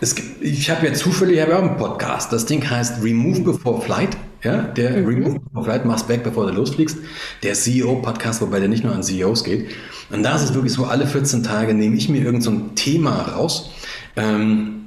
[0.00, 2.32] Gibt, ich habe ja zufällig ich auch einen Podcast.
[2.32, 4.16] Das Ding heißt Remove Before Flight.
[4.42, 5.06] Ja, der mhm.
[5.06, 6.98] Remove Before Flight machst weg, bevor du losfliegst.
[7.42, 9.70] Der CEO-Podcast, wobei der nicht nur an CEOs geht.
[10.10, 13.22] Und da ist es wirklich so, alle 14 Tage nehme ich mir irgendein so Thema
[13.22, 13.70] raus.
[14.16, 14.81] Ähm,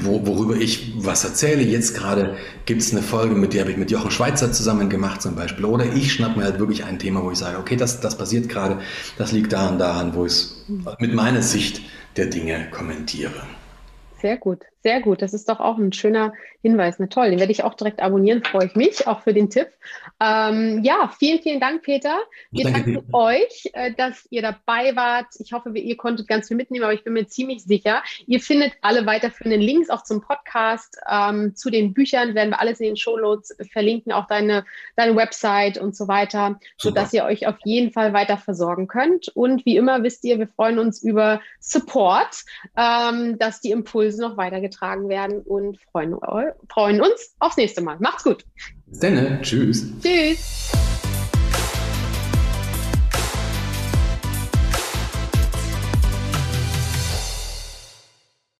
[0.00, 1.62] wo, worüber ich was erzähle.
[1.62, 5.22] Jetzt gerade gibt es eine Folge, mit der habe ich mit Jochen Schweizer zusammen gemacht
[5.22, 5.64] zum Beispiel.
[5.64, 8.48] Oder ich schnapp mir halt wirklich ein Thema, wo ich sage, okay, das, das passiert
[8.48, 8.78] gerade,
[9.16, 10.64] das liegt daran, daran, wo ich es
[10.98, 11.82] mit meiner Sicht
[12.16, 13.42] der Dinge kommentiere.
[14.20, 15.22] Sehr gut, sehr gut.
[15.22, 16.98] Das ist doch auch ein schöner Hinweis.
[16.98, 19.68] Na toll, den werde ich auch direkt abonnieren, freue ich mich, auch für den Tipp.
[20.20, 22.18] Ähm, ja, vielen, vielen Dank, Peter.
[22.50, 25.26] Wir danke danken euch, äh, dass ihr dabei wart.
[25.38, 28.02] Ich hoffe, ihr konntet ganz viel mitnehmen, aber ich bin mir ziemlich sicher.
[28.26, 32.80] Ihr findet alle weiterführenden Links auch zum Podcast, ähm, zu den Büchern, werden wir alles
[32.80, 34.64] in den Shownotes verlinken, auch deine,
[34.96, 39.28] deine Website und so weiter, sodass ihr euch auf jeden Fall weiter versorgen könnt.
[39.28, 42.44] Und wie immer wisst ihr, wir freuen uns über Support,
[42.76, 44.36] ähm, dass die Impulse noch
[44.68, 46.16] weitergetragen werden und freuen,
[46.68, 47.96] freuen uns aufs nächste Mal.
[48.00, 48.44] Macht's gut.
[48.86, 49.42] Dann.
[49.42, 49.86] Tschüss.
[50.00, 50.72] Tschüss.